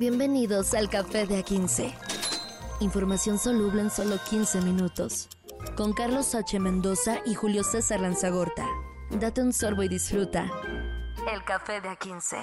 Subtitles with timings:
[0.00, 1.92] Bienvenidos al Café de A15.
[2.80, 5.28] Información soluble en solo 15 minutos.
[5.76, 6.58] Con Carlos H.
[6.58, 8.66] Mendoza y Julio César Lanzagorta.
[9.10, 10.50] Date un sorbo y disfruta.
[11.30, 12.42] El Café de A15.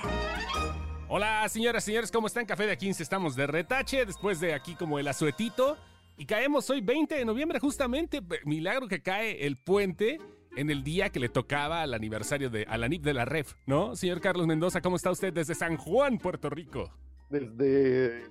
[1.09, 2.45] Hola, señoras y señores, ¿cómo están?
[2.45, 5.79] Café de A15, estamos de retache después de aquí como el asuetito.
[6.15, 8.21] Y caemos hoy 20 de noviembre, justamente.
[8.45, 10.19] Milagro que cae el puente
[10.55, 13.55] en el día que le tocaba al aniversario de a la NIP de la REF,
[13.65, 13.95] ¿no?
[13.95, 16.93] Señor Carlos Mendoza, ¿cómo está usted desde San Juan, Puerto Rico?
[17.29, 18.29] Desde,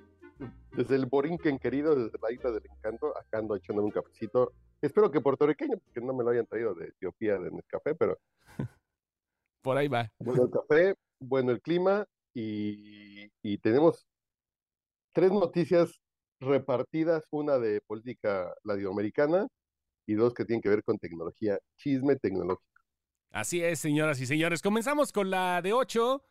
[0.72, 4.52] desde el Borinquen querido, desde la isla del encanto, acá ando echando un cafecito.
[4.80, 8.18] Espero que puertorriqueño, porque no me lo hayan traído de Etiopía, de café, pero...
[9.62, 10.10] Por ahí va.
[10.18, 14.06] Bueno el café, bueno el clima y, y tenemos
[15.12, 16.00] tres noticias
[16.40, 19.48] repartidas, una de política latinoamericana,
[20.06, 22.82] y dos que tienen que ver con tecnología, chisme tecnológico.
[23.30, 24.62] Así es, señoras y señores.
[24.62, 26.22] Comenzamos con la de 8.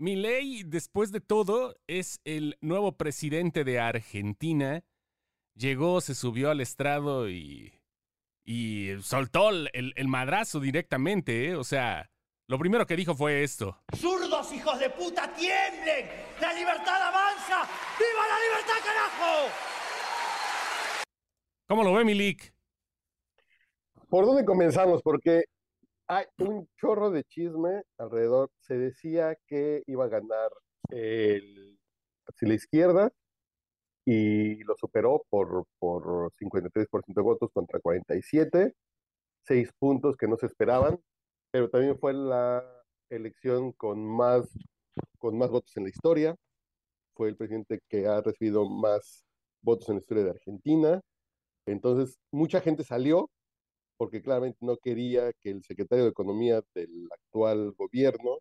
[0.00, 4.82] Milei, después de todo, es el nuevo presidente de Argentina.
[5.54, 7.74] Llegó, se subió al estrado y,
[8.42, 11.48] y soltó el, el madrazo directamente.
[11.48, 11.54] ¿eh?
[11.54, 12.10] O sea,
[12.48, 13.78] lo primero que dijo fue esto.
[13.94, 16.08] ¡Zurdos, hijos de puta, tiemblen!
[16.40, 17.68] ¡La libertad avanza!
[17.98, 19.52] ¡Viva la libertad, carajo!
[21.68, 22.54] ¿Cómo lo ve, Milik?
[24.08, 25.02] ¿Por dónde comenzamos?
[25.02, 25.44] Porque
[26.10, 28.50] hay un chorro de chisme alrededor.
[28.58, 30.50] Se decía que iba a ganar
[30.88, 31.78] el,
[32.40, 33.12] la izquierda
[34.04, 38.74] y lo superó por, por 53% de votos contra 47,
[39.44, 40.98] seis puntos que no se esperaban,
[41.52, 42.64] pero también fue la
[43.08, 44.48] elección con más,
[45.18, 46.34] con más votos en la historia.
[47.14, 49.24] Fue el presidente que ha recibido más
[49.62, 51.00] votos en la historia de Argentina.
[51.66, 53.30] Entonces, mucha gente salió
[54.00, 58.38] porque claramente no quería que el secretario de Economía del actual gobierno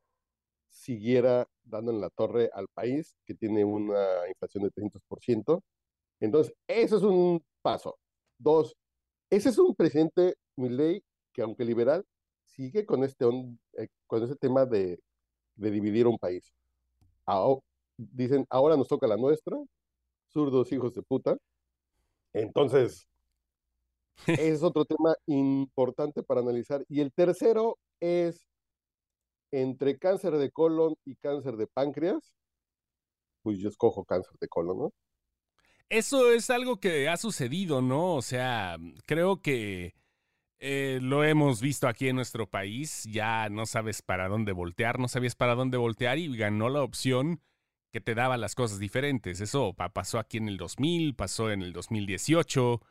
[0.69, 5.61] siguiera dando en la torre al país, que tiene una inflación de 300%.
[6.21, 7.97] Entonces, eso es un paso.
[8.37, 8.73] Dos,
[9.29, 11.03] ese es un presidente, ley
[11.33, 12.05] que aunque liberal,
[12.45, 13.25] sigue con este,
[13.73, 14.97] eh, con ese tema de,
[15.55, 16.53] de dividir un país.
[17.97, 19.57] dicen, ahora nos toca la nuestra,
[20.29, 21.37] zurdos hijos de puta.
[22.31, 23.09] Entonces,
[24.27, 26.83] es otro tema importante para analizar.
[26.89, 28.47] Y el tercero es
[29.51, 32.33] entre cáncer de colon y cáncer de páncreas.
[33.43, 34.93] Pues yo escojo cáncer de colon, ¿no?
[35.89, 38.15] Eso es algo que ha sucedido, ¿no?
[38.15, 39.95] O sea, creo que
[40.59, 43.05] eh, lo hemos visto aquí en nuestro país.
[43.05, 47.41] Ya no sabes para dónde voltear, no sabías para dónde voltear y ganó la opción
[47.91, 49.41] que te daba las cosas diferentes.
[49.41, 52.81] Eso pasó aquí en el 2000, pasó en el 2018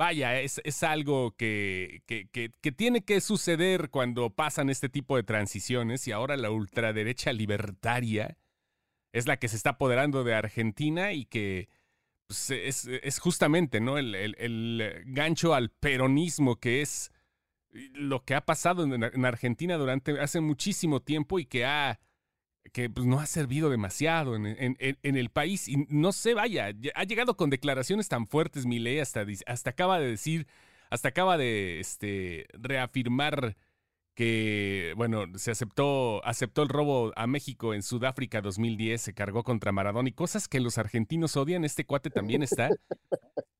[0.00, 5.24] vaya, es, es algo que, que, que, tiene que suceder cuando pasan este tipo de
[5.24, 8.38] transiciones y ahora la ultraderecha libertaria
[9.12, 11.68] es la que se está apoderando de Argentina y que
[12.26, 13.98] pues, es, es, justamente ¿no?
[13.98, 17.12] El, el, el, gancho al peronismo que es
[17.92, 22.00] lo que ha pasado en, en Argentina durante hace muchísimo tiempo y que ha
[22.72, 25.68] que pues, no ha servido demasiado en, el país.
[25.68, 30.08] Y no sé, vaya, ha llegado con declaraciones tan fuertes, Milei, hasta, hasta acaba de
[30.08, 30.46] decir,
[30.90, 33.56] hasta acaba de este, reafirmar
[34.14, 39.72] que, bueno, se aceptó, aceptó el robo a México en Sudáfrica 2010, se cargó contra
[39.72, 41.64] Maradona y cosas que los argentinos odian.
[41.64, 42.70] Este cuate también está.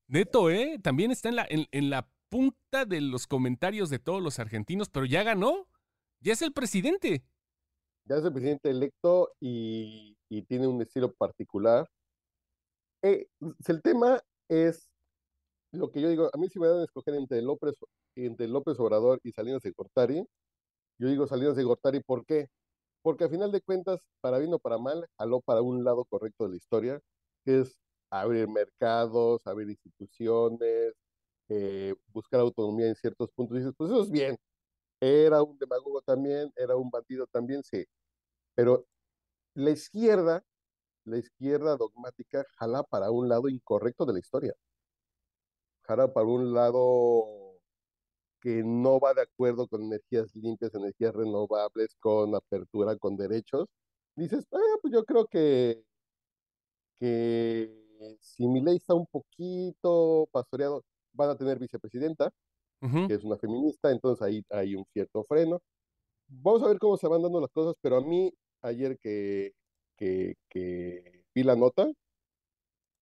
[0.07, 0.77] Neto, ¿eh?
[0.81, 5.05] También está en la, en la punta de los comentarios de todos los argentinos, pero
[5.05, 5.67] ya ganó.
[6.19, 7.23] Ya es el presidente
[8.05, 10.15] ya es el presidente electo y,
[10.47, 11.87] tiene un estilo particular.
[13.01, 13.27] Eh,
[13.67, 14.89] el tema es
[15.71, 17.75] lo que yo digo, a mí si me dan a escoger entre López,
[18.15, 20.25] entre López Obrador y Salinas de Gortari,
[20.99, 22.47] yo digo Salinas de Gortari, ¿por qué?
[23.01, 26.45] Porque al final de cuentas, para bien o para mal, jaló para un lado correcto
[26.45, 27.01] de la historia,
[27.45, 27.77] que es
[28.11, 30.93] abrir mercados, abrir instituciones,
[31.49, 33.57] eh, buscar autonomía en ciertos puntos.
[33.57, 34.37] Y dices, pues eso es bien,
[35.01, 37.85] era un demagogo también, era un bandido también, sí.
[38.55, 38.87] Pero
[39.55, 40.45] la izquierda,
[41.05, 44.55] la izquierda dogmática, jala para un lado incorrecto de la historia.
[45.83, 47.59] Jala para un lado
[48.41, 53.67] que no va de acuerdo con energías limpias, energías renovables, con apertura, con derechos.
[54.15, 55.83] Dices, ah, pues yo creo que,
[56.99, 60.83] que si mi ley está un poquito pastoreado,
[61.13, 62.31] van a tener vicepresidenta,
[63.07, 65.59] es una feminista, entonces ahí hay un cierto freno.
[66.29, 68.33] Vamos a ver cómo se van dando las cosas, pero a mí
[68.63, 69.53] ayer que,
[69.97, 71.91] que, que vi la nota,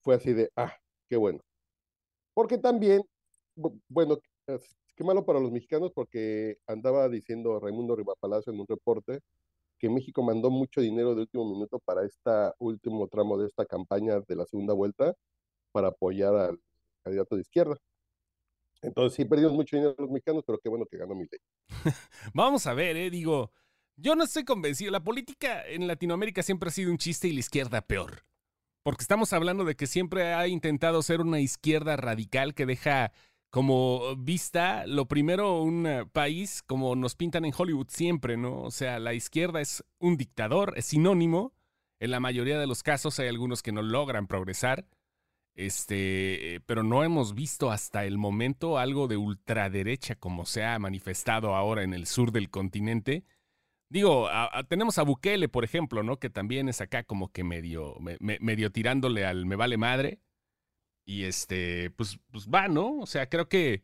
[0.04, 0.74] fue así de, ah,
[1.10, 1.40] qué bueno.
[2.34, 3.02] Porque también,
[3.90, 4.20] bueno,
[4.96, 9.20] qué malo para los mexicanos porque andaba diciendo Raimundo Rivapalacio en un reporte
[9.80, 14.22] que México mandó mucho dinero de último minuto para este último tramo de esta campaña
[14.22, 15.16] de la segunda vuelta
[15.74, 16.60] para apoyar al
[17.04, 17.78] candidato de izquierda.
[18.82, 21.40] Entonces sí perdimos mucho dinero los mexicanos, pero qué bueno que ganó mi ley.
[22.34, 23.52] Vamos a ver, eh, digo,
[23.98, 24.92] yo no estoy convencido.
[24.92, 28.24] La política en Latinoamérica siempre ha sido un chiste y la izquierda peor.
[28.84, 33.12] Porque estamos hablando de que siempre ha intentado ser una izquierda radical que deja
[33.50, 38.62] como vista, lo primero, un eh, país como nos pintan en Hollywood siempre, ¿no?
[38.62, 41.54] O sea, la izquierda es un dictador, es sinónimo.
[42.00, 44.86] En la mayoría de los casos hay algunos que no logran progresar.
[45.60, 51.54] Este, pero no hemos visto hasta el momento algo de ultraderecha como se ha manifestado
[51.54, 53.26] ahora en el sur del continente.
[53.90, 54.30] Digo,
[54.70, 56.18] tenemos a Bukele, por ejemplo, ¿no?
[56.18, 60.22] Que también es acá como que medio, medio tirándole al me vale madre.
[61.06, 62.98] Y este, pues, pues va, ¿no?
[63.00, 63.84] O sea, creo que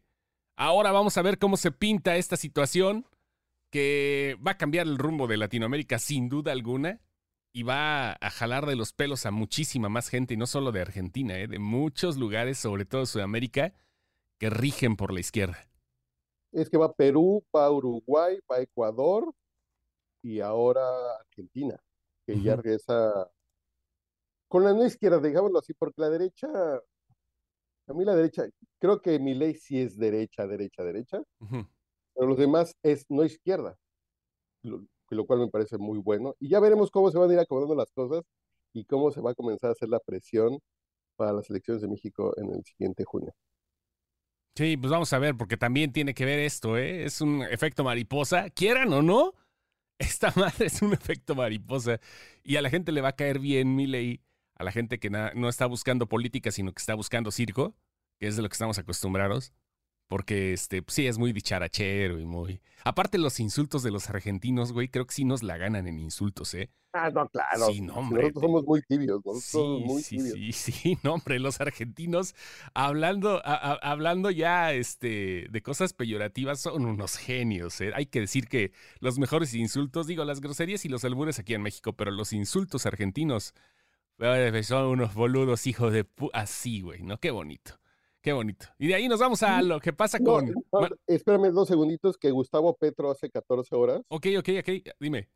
[0.56, 3.06] ahora vamos a ver cómo se pinta esta situación
[3.70, 7.02] que va a cambiar el rumbo de Latinoamérica sin duda alguna
[7.56, 10.82] y va a jalar de los pelos a muchísima más gente, y no solo de
[10.82, 11.48] Argentina, ¿eh?
[11.48, 13.74] de muchos lugares, sobre todo Sudamérica,
[14.38, 15.58] que rigen por la izquierda.
[16.52, 19.34] Es que va Perú, va Uruguay, va Ecuador
[20.22, 20.82] y ahora
[21.22, 21.82] Argentina,
[22.28, 23.32] que ya regresa
[24.50, 26.50] con la no izquierda, digámoslo así, porque la derecha
[27.88, 28.50] a mí la derecha,
[28.80, 33.78] creo que mi ley sí es derecha, derecha, derecha, pero los demás es no izquierda,
[35.10, 36.36] lo, cual me parece muy bueno.
[36.40, 38.24] Y ya veremos cómo se van a ir acomodando las cosas
[38.74, 40.60] y cómo se va a comenzar a hacer la presión
[41.16, 43.34] para las elecciones de México en el siguiente junio.
[44.56, 47.04] Sí, pues vamos a ver, porque también tiene que ver esto, ¿eh?
[47.04, 49.34] Es un efecto mariposa, quieran o no,
[50.00, 52.00] esta madre es un efecto mariposa
[52.44, 54.22] y a la gente le va a caer bien mi ley
[54.56, 57.76] a la gente que no está buscando política, sino que está buscando circo,
[58.18, 59.54] que es de lo que estamos acostumbrados.
[60.08, 62.62] Porque, este, pues sí, es muy dicharachero y muy...
[62.84, 66.54] Aparte los insultos de los argentinos, güey, creo que sí nos la ganan en insultos,
[66.54, 66.70] ¿eh?
[66.94, 67.66] Ah, no, claro.
[67.66, 68.22] Sí, no, hombre.
[68.22, 69.34] Nosotros somos muy tibios, ¿no?
[69.34, 70.56] Sí, muy sí, tibios.
[70.56, 72.36] sí, sí, no, hombre, los argentinos,
[72.74, 77.92] hablando, hablando ya este, de cosas peyorativas, son unos genios, ¿eh?
[77.96, 81.64] Hay que decir que los mejores insultos, digo, las groserías y los albures aquí en
[81.64, 83.54] México, pero los insultos argentinos
[84.64, 87.20] son unos boludos hijos de pu así, güey, ¿no?
[87.20, 87.78] Qué bonito.
[88.26, 88.66] Qué bonito.
[88.80, 90.52] Y de ahí nos vamos a lo que pasa con.
[91.06, 94.02] espérame dos segunditos, que Gustavo Petro hace 14 horas.
[94.08, 94.70] Ok, ok, ok,
[95.00, 95.30] dime.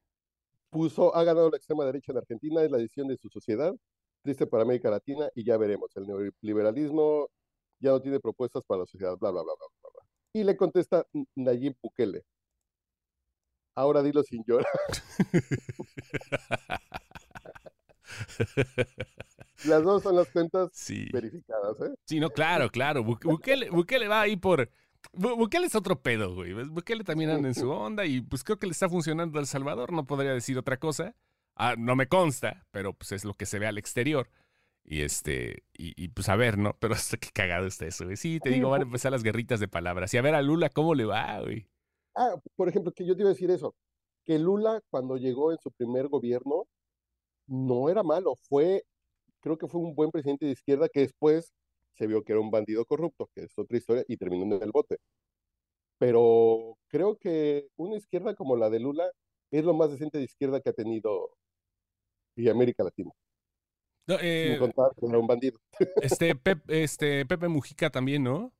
[0.71, 3.75] Puso, ha ganado la extrema derecha en Argentina, es la decisión de su sociedad,
[4.23, 5.95] triste para América Latina, y ya veremos.
[5.97, 7.29] El neoliberalismo
[7.79, 9.89] ya no tiene propuestas para la sociedad, bla, bla, bla, bla, bla.
[9.93, 10.03] bla.
[10.33, 12.23] Y le contesta Nayib Bukele.
[13.75, 14.65] Ahora dilo sin llorar.
[19.65, 20.69] Las dos son las cuentas
[21.11, 21.93] verificadas, ¿eh?
[22.05, 23.03] Sí, no, claro, claro.
[23.03, 24.69] Bukele, Bukele va ahí por...
[25.13, 26.53] Bukele es otro pedo, güey.
[26.53, 29.47] Bukele también anda en su onda y pues creo que le está funcionando a El
[29.47, 31.15] Salvador, no podría decir otra cosa.
[31.55, 34.29] Ah, no me consta, pero pues es lo que se ve al exterior.
[34.85, 36.75] Y este, y, pues a ver, ¿no?
[36.79, 38.17] Pero hasta qué cagado está eso, güey.
[38.17, 40.13] Sí, te digo, van a empezar las guerritas de palabras.
[40.13, 41.67] Y a ver a Lula cómo le va, güey.
[42.15, 43.75] Ah, por ejemplo, que yo te iba a decir eso.
[44.25, 46.67] Que Lula, cuando llegó en su primer gobierno,
[47.47, 48.83] no era malo, fue,
[49.41, 51.53] creo que fue un buen presidente de izquierda que después
[51.95, 54.71] se vio que era un bandido corrupto, que es otra historia, y terminó en el
[54.71, 54.97] bote.
[55.97, 59.11] Pero creo que una izquierda como la de Lula
[59.51, 61.31] es lo más decente de izquierda que ha tenido
[62.35, 63.11] y América Latina.
[64.07, 65.59] No, eh, Sin contar que era un bandido.
[66.01, 66.33] Este,
[66.67, 68.53] este Pepe Mujica también, ¿no?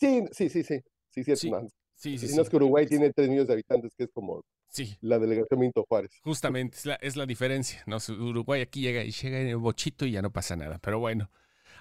[0.00, 0.80] Sí, sí, sí, sí.
[1.10, 1.50] Sí, sí, sí,
[1.94, 4.96] sí, sí, sí, es que Uruguay tiene 3 millones de habitantes, que es como Sí.
[5.00, 6.10] La delegación Minto Juárez.
[6.22, 7.82] Justamente, es la, es la diferencia.
[7.86, 7.98] ¿no?
[8.08, 10.78] Uruguay aquí llega y llega en el bochito y ya no pasa nada.
[10.78, 11.30] Pero bueno,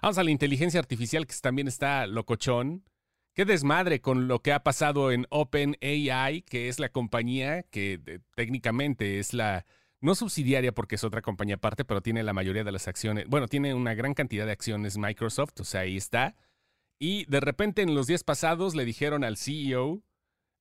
[0.01, 2.83] vamos a la inteligencia artificial que también está locochón.
[3.33, 9.19] Qué desmadre con lo que ha pasado en OpenAI, que es la compañía que técnicamente
[9.19, 9.63] es la,
[10.01, 13.47] no subsidiaria porque es otra compañía aparte, pero tiene la mayoría de las acciones, bueno,
[13.47, 16.35] tiene una gran cantidad de acciones Microsoft, o sea, ahí está.
[16.99, 20.01] Y de repente en los días pasados le dijeron al CEO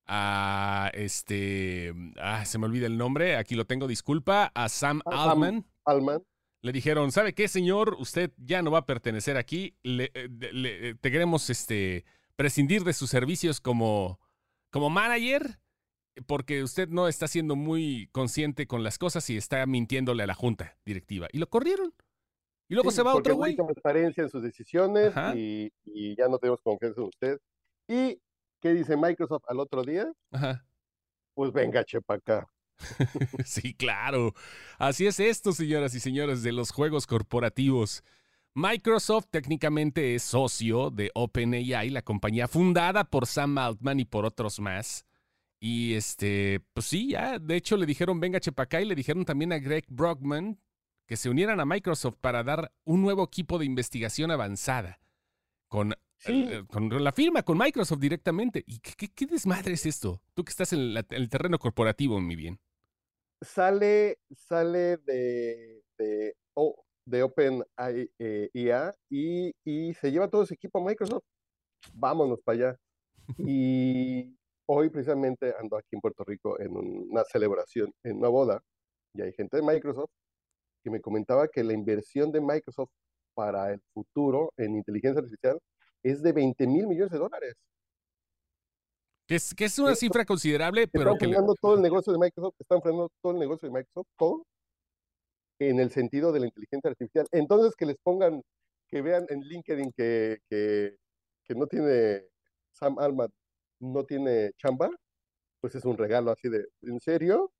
[0.07, 5.65] a este, ah, se me olvida el nombre, aquí lo tengo, disculpa, a Sam Altman.
[5.85, 6.23] Altman.
[6.61, 7.95] Le dijeron, ¿sabe qué, señor?
[7.99, 9.75] Usted ya no va a pertenecer aquí.
[9.83, 12.03] Le, eh, le, te queremos este,
[12.35, 14.19] prescindir de sus servicios como,
[14.71, 15.59] como manager
[16.25, 20.33] porque usted no está siendo muy consciente con las cosas y está mintiéndole a la
[20.33, 21.27] junta directiva.
[21.31, 21.93] Y lo corrieron.
[22.69, 23.55] Y luego se va otro güey.
[23.55, 27.39] Transparencia en sus decisiones y, y, ya no tenemos confianza en usted.
[27.87, 28.19] Y
[28.67, 30.11] ¿Qué dice Microsoft al otro día?
[30.29, 30.65] Ajá.
[31.33, 32.49] Pues venga, chepa acá.
[33.45, 34.33] sí, claro.
[34.77, 38.03] Así es esto, señoras y señores, de los juegos corporativos.
[38.53, 44.59] Microsoft técnicamente es socio de OpenAI, la compañía fundada por Sam Altman y por otros
[44.59, 45.05] más.
[45.61, 49.53] Y este, pues sí, ya, de hecho le dijeron venga Chepacá y le dijeron también
[49.53, 50.59] a Greg Brockman
[51.05, 54.99] que se unieran a Microsoft para dar un nuevo equipo de investigación avanzada
[55.69, 55.93] con,
[56.25, 58.63] eh, con la firma, con Microsoft directamente.
[58.65, 60.21] ¿Y qué, qué, desmadre es esto?
[60.33, 62.59] Tú que estás en, el terreno corporativo, mi bien.
[63.41, 67.63] Sale, sale de, de, oh, de Open
[68.19, 71.23] eh, IA y, y se lleva todo ese equipo a Microsoft.
[71.93, 72.77] Vámonos para allá.
[73.39, 74.35] Y
[74.67, 78.61] hoy precisamente ando aquí en Puerto Rico en una celebración, en una boda,
[79.13, 80.11] y hay gente de Microsoft
[80.83, 82.91] que me comentaba que la inversión de Microsoft
[83.33, 85.59] para el futuro en inteligencia artificial
[86.09, 87.55] es de 20 mil millones de dólares.
[89.27, 92.55] Que es, que es una cifra considerable, pero están frenando todo el negocio de Microsoft,
[92.59, 94.45] están frenando todo el negocio de Microsoft, todo
[95.59, 97.27] en el sentido de la inteligencia artificial.
[97.31, 98.41] Entonces que les pongan,
[98.87, 100.95] que vean en LinkedIn que, que,
[101.43, 102.23] que no tiene
[102.71, 103.29] Sam Alman
[103.79, 104.89] no tiene chamba,
[105.61, 107.51] pues es un regalo así de, ¿en serio?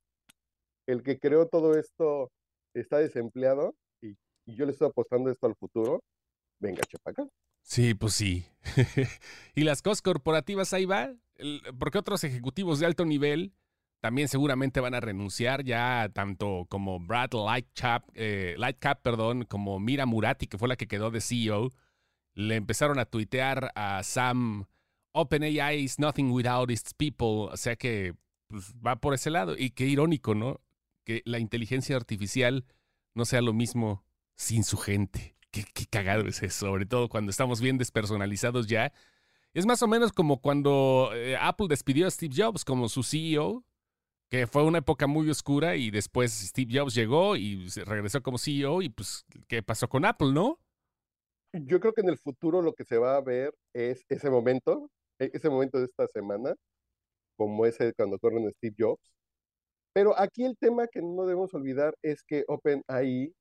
[0.86, 2.30] El que creó todo esto
[2.74, 6.02] está desempleado y, yo le estoy apostando esto al futuro.
[6.60, 7.26] Venga, chapaca.
[7.68, 8.46] Sí, pues sí.
[9.54, 11.12] y las cosas corporativas ahí va,
[11.78, 13.52] porque otros ejecutivos de alto nivel
[14.00, 20.06] también seguramente van a renunciar ya tanto como Brad Lightcap, eh, Lightcap perdón, como Mira
[20.06, 21.70] Murati, que fue la que quedó de CEO,
[22.32, 24.64] le empezaron a tuitear a Sam
[25.12, 28.14] OpenAI is nothing without its people, o sea que
[28.46, 29.54] pues, va por ese lado.
[29.58, 30.62] Y qué irónico, ¿no?
[31.04, 32.64] Que la inteligencia artificial
[33.14, 34.06] no sea lo mismo
[34.36, 35.37] sin su gente.
[35.50, 38.92] Qué, cagado es eso, sobre todo cuando estamos bien despersonalizados ya.
[39.54, 43.64] Es más o menos como cuando eh, Apple despidió a Steve Jobs como su CEO,
[44.28, 48.82] que fue una época muy oscura y después Steve Jobs llegó y regresó como CEO
[48.82, 50.60] y pues, ¿qué pasó con Apple, no?
[51.54, 54.90] Yo creo que en el futuro lo que se va a ver es ese momento
[55.18, 56.54] e-, ese momento de esta semana,
[57.36, 59.12] como ese cuando corren Steve Jobs.
[59.94, 63.32] Pero aquí el tema que no debemos olvidar es que OpenAI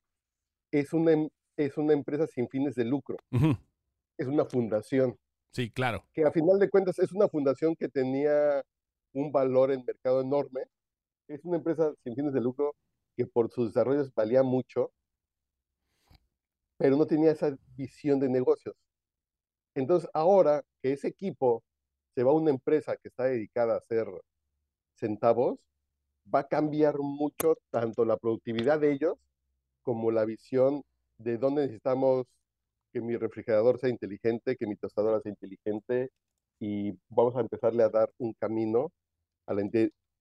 [0.71, 3.17] es una, em, es una empresa sin fines de lucro.
[4.17, 5.17] Es una fundación.
[5.51, 6.05] Sí, claro.
[6.13, 8.63] Que a final de cuentas es una fundación que tenía
[9.13, 10.61] un valor en mercado enorme.
[11.27, 12.75] Es una empresa sin fines de lucro
[13.15, 14.91] que por sus desarrollos valía mucho,
[16.77, 18.75] pero no tenía esa visión de negocios.
[19.73, 21.63] Entonces, ahora que ese equipo
[22.13, 24.07] se va a una empresa que está dedicada a hacer
[24.95, 25.59] centavos,
[26.33, 29.15] va a cambiar mucho tanto la productividad de ellos
[29.81, 30.83] como la visión
[31.17, 32.25] de dónde necesitamos
[32.93, 36.09] que mi refrigerador sea inteligente, que mi tostadora sea inteligente
[36.59, 38.91] y vamos a empezarle a dar un camino
[39.47, 39.63] a la,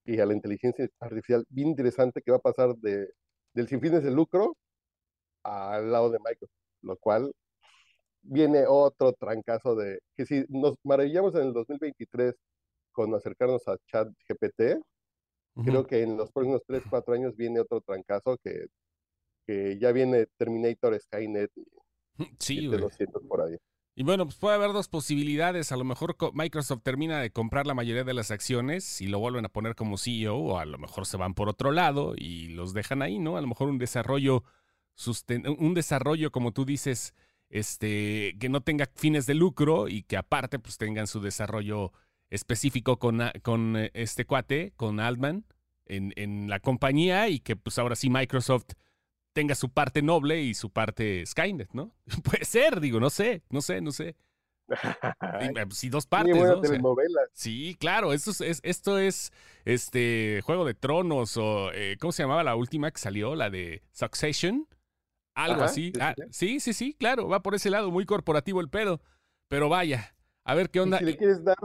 [0.04, 3.08] y a la inteligencia artificial bien interesante que va a pasar de,
[3.54, 4.56] del sin fines de lucro
[5.42, 7.32] al lado de Microsoft, lo cual
[8.22, 12.34] viene otro trancazo de que si nos maravillamos en el 2023
[12.92, 14.80] con acercarnos a chat GPT,
[15.64, 18.66] creo que en los próximos 3, 4 años viene otro trancazo que,
[19.46, 21.66] que ya viene Terminator Skynet y,
[22.38, 22.68] sí,
[23.28, 23.56] por ahí.
[23.98, 25.72] Y bueno, pues puede haber dos posibilidades.
[25.72, 29.46] A lo mejor Microsoft termina de comprar la mayoría de las acciones y lo vuelven
[29.46, 32.74] a poner como CEO, o a lo mejor se van por otro lado y los
[32.74, 33.38] dejan ahí, ¿no?
[33.38, 34.44] A lo mejor un desarrollo,
[35.58, 37.14] un desarrollo, como tú dices,
[37.48, 41.92] este, que no tenga fines de lucro y que aparte pues tengan su desarrollo
[42.28, 45.46] específico con, con eh, este cuate, con Altman,
[45.86, 48.74] en, en, la compañía y que pues ahora sí Microsoft
[49.36, 51.92] tenga su parte noble y su parte Skynet, ¿no?
[52.24, 54.16] Puede ser, digo, no sé, no sé, no sé.
[55.70, 56.96] Sí, dos partes, ¿no?
[57.32, 59.32] sí, claro, esto es, esto es
[59.64, 63.36] este Juego de Tronos o eh, ¿cómo se llamaba la última que salió?
[63.36, 64.66] La de Succession.
[65.34, 65.92] Algo así.
[66.00, 69.02] Ah, sí, sí, sí, claro, va por ese lado, muy corporativo el pedo.
[69.48, 70.98] Pero vaya, a ver qué onda.
[70.98, 71.58] si le quieres dar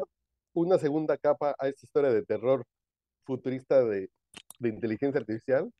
[0.53, 2.65] una segunda capa a esta historia de terror
[3.23, 4.09] futurista de,
[4.59, 5.71] inteligencia artificial,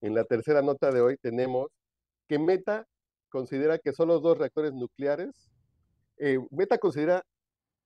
[0.00, 1.68] en la tercera nota de hoy tenemos
[2.28, 2.86] que Meta
[3.28, 5.50] considera que solo dos reactores nucleares,
[6.18, 7.24] eh, Meta considera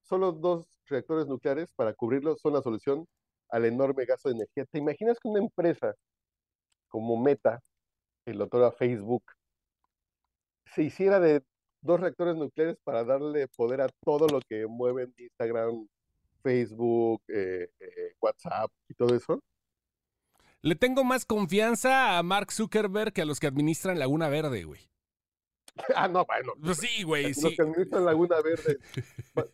[0.02, 3.06] solo dos reactores nucleares para cubrirlos son la solución
[3.50, 4.64] al enorme gasto de energía.
[4.66, 5.94] ¿Te imaginas que una empresa
[6.88, 7.60] como Meta,
[8.26, 9.24] el otro a Facebook,
[10.66, 11.42] se hiciera de
[11.80, 15.86] dos reactores nucleares para darle poder a todo lo que mueven Instagram,
[16.42, 19.40] Facebook, eh, eh, WhatsApp y todo eso?
[20.64, 24.80] Le tengo más confianza a Mark Zuckerberg que a los que administran Laguna Verde, güey.
[25.94, 26.54] Ah, no, bueno.
[26.62, 27.54] Pues sí, güey, los sí.
[27.54, 28.78] que administran Laguna Verde.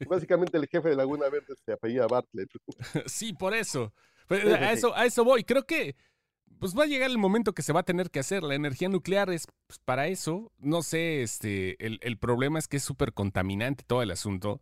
[0.09, 2.51] básicamente el jefe de Laguna Verde se apellida Bartlett.
[3.07, 3.93] sí, por eso.
[4.29, 4.95] Pues, a, eso.
[4.95, 5.43] a eso voy.
[5.43, 5.97] Creo que
[6.61, 8.45] pues va a llegar el momento que se va a tener que hacer.
[8.45, 10.53] La energía nuclear es pues, para eso.
[10.59, 14.61] No sé, este, el, el problema es que es súper contaminante todo el asunto.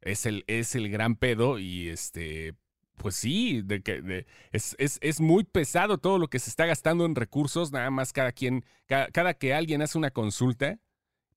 [0.00, 2.54] Es el, es el gran pedo y este,
[2.96, 7.14] pues sí, de que es, es, muy pesado todo lo que se está gastando en
[7.14, 10.78] recursos, nada más cada quien, cada, que alguien hace una consulta,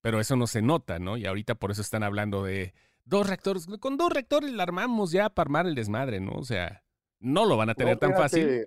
[0.00, 1.16] pero eso no se nota, ¿no?
[1.16, 5.30] Y ahorita por eso están hablando de dos reactores, con dos reactores la armamos ya
[5.30, 6.32] para armar el desmadre, ¿no?
[6.32, 6.84] O sea,
[7.18, 8.66] no lo van a tener tan fácil.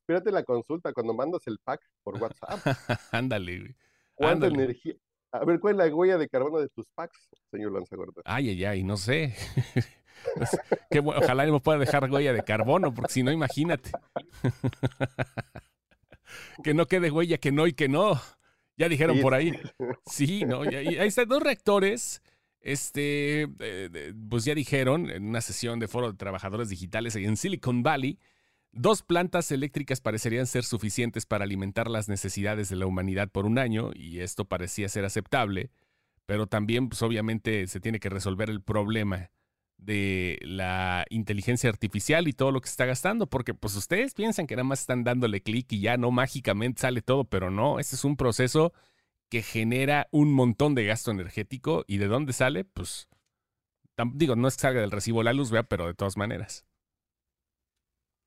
[0.00, 2.60] Espérate la consulta cuando mandas el pack por WhatsApp.
[3.12, 3.76] Ándale, güey.
[4.14, 4.94] ¿Cuánta energía?
[5.32, 8.22] A ver, ¿cuál es la huella de carbono de tus packs, señor Lanzagorta?
[8.24, 9.34] Ay, ay, ay, no sé.
[10.90, 13.90] que, ojalá no pueda dejar huella de carbono, porque si no, imagínate.
[16.62, 18.20] que no quede huella, que no y que no.
[18.76, 19.52] Ya dijeron por ahí.
[20.06, 20.62] Sí, ¿no?
[20.62, 22.22] ahí están dos reactores.
[22.60, 27.82] Este, eh, pues ya dijeron en una sesión de foro de trabajadores digitales en Silicon
[27.82, 28.18] Valley,
[28.72, 33.58] dos plantas eléctricas parecerían ser suficientes para alimentar las necesidades de la humanidad por un
[33.58, 35.70] año, y esto parecía ser aceptable,
[36.26, 39.30] pero también, pues obviamente, se tiene que resolver el problema
[39.78, 44.46] de la inteligencia artificial y todo lo que se está gastando, porque pues ustedes piensan
[44.46, 47.96] que nada más están dándole clic y ya no mágicamente sale todo, pero no, este
[47.96, 48.72] es un proceso
[49.30, 53.08] que genera un montón de gasto energético y de dónde sale, pues
[54.14, 56.66] digo, no es que salga del recibo la luz, vea, pero de todas maneras.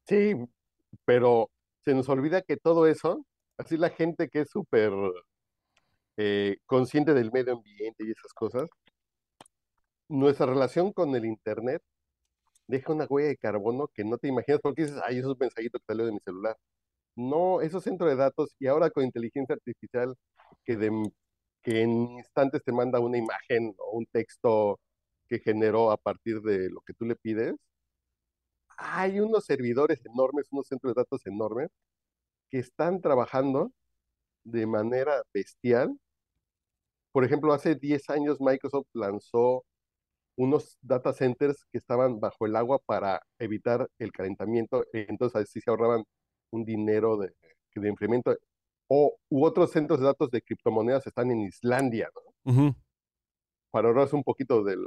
[0.08, 0.34] Sí,
[1.05, 1.50] pero
[1.86, 3.25] se nos olvida que todo eso,
[3.58, 4.91] así la gente que es súper
[6.17, 8.70] eh, consciente del medio ambiente y esas cosas,
[10.12, 11.82] nuestra relación con el Internet
[12.68, 15.86] deja una huella de carbono que no te imaginas porque dices, ay, esos mensajitos que
[15.88, 16.58] salió de mi celular.
[17.15, 20.15] No, esos centros de datos y ahora con inteligencia artificial
[20.65, 20.77] que,
[21.63, 24.80] que en instantes te manda una imagen o un texto
[25.27, 27.56] que generó a partir de lo que tú le pides,
[28.77, 31.70] hay unos servidores enormes, unos centros de datos enormes
[32.50, 33.72] que están trabajando
[34.44, 35.98] de manera bestial.
[37.12, 39.63] Por ejemplo, hace 10 años Microsoft lanzó
[40.38, 45.70] unos data centers que estaban bajo el agua para evitar el calentamiento, entonces así se
[45.70, 46.04] ahorraban
[46.52, 47.34] un dinero de,
[47.76, 48.36] de enfriamiento.
[48.88, 52.76] O u otros centros de datos de criptomonedas están en Islandia, ¿no?
[53.72, 54.86] Para ahorrarse un poquito del,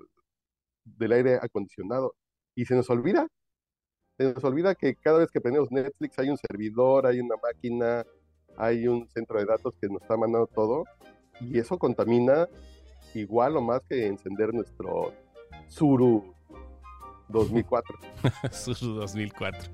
[0.85, 2.15] del aire acondicionado.
[2.55, 3.27] Y se nos olvida,
[4.19, 8.05] se nos olvida que cada vez que prendemos Netflix hay un servidor, hay una máquina,
[8.57, 10.85] hay un centro de datos que nos está mandando todo.
[11.41, 12.47] Y eso contamina
[13.15, 15.13] igual o más que encender nuestro
[15.69, 16.35] Suru
[17.29, 17.99] 2004.
[18.53, 19.71] Suru 2004.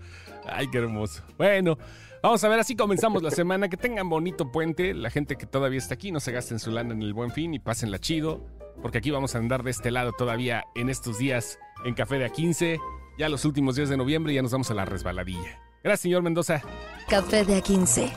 [0.46, 1.22] Ay, qué hermoso.
[1.36, 1.78] Bueno,
[2.22, 3.68] vamos a ver, así comenzamos la semana.
[3.68, 4.94] Que tengan bonito puente.
[4.94, 7.54] La gente que todavía está aquí, no se gasten su lana en el buen fin
[7.54, 8.46] y pásenla chido.
[8.82, 12.30] Porque aquí vamos a andar de este lado todavía en estos días en Café de
[12.30, 12.80] A15.
[13.18, 15.60] Ya los últimos días de noviembre ya nos vamos a la resbaladilla.
[15.82, 16.62] Gracias, señor Mendoza.
[17.08, 18.10] Café de A15.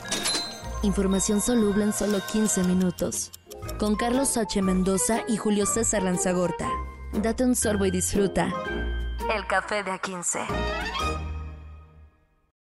[0.82, 3.30] Información soluble en solo 15 minutos.
[3.78, 4.60] Con Carlos H.
[4.62, 6.68] Mendoza y Julio César Lanzagorta.
[7.22, 8.52] Date un sorbo y disfruta.
[9.34, 11.13] El café de A15.